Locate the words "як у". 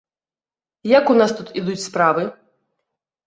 0.91-1.17